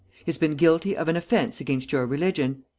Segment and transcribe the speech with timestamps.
[0.17, 2.63] He has been guilty of an offence against your religion.